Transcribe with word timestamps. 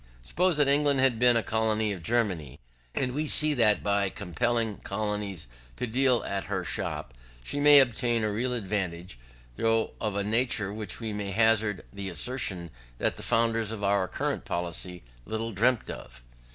Suppose 0.23 0.57
that 0.57 0.67
England 0.67 0.99
had 0.99 1.19
been 1.19 1.37
a 1.37 1.43
colony 1.43 1.91
of 1.93 2.01
Germany, 2.01 2.59
and 2.95 3.11
we 3.13 3.27
see 3.27 3.53
that 3.53 3.83
by 3.83 4.09
compelling 4.09 4.77
colonies 4.79 5.45
to 5.75 5.85
deal 5.85 6.23
at 6.25 6.45
her 6.45 6.63
shop, 6.63 7.13
she 7.43 7.59
may 7.59 7.79
obtain 7.79 8.23
a 8.23 8.31
real 8.31 8.55
advantage, 8.55 9.19
though 9.57 9.91
of 10.01 10.15
a 10.15 10.23
nature 10.23 10.73
which 10.73 10.99
we 10.99 11.13
may 11.13 11.29
hazard 11.29 11.85
the 11.93 12.09
assertion 12.09 12.71
that 12.97 13.15
the 13.15 13.21
founders 13.21 13.69
of 13.69 13.83
our 13.83 14.07
colonial 14.07 14.41
policy 14.41 15.03
little 15.27 15.51
dreamt 15.51 15.87
of. 15.91 16.23